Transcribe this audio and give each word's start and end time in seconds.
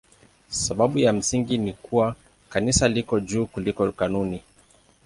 Sababu 0.49 0.99
ya 0.99 1.13
msingi 1.13 1.57
ni 1.57 1.73
kuwa 1.73 2.15
Kanisa 2.49 2.87
liko 2.87 3.19
juu 3.19 3.45
kuliko 3.45 3.91
kanuni. 3.91 4.41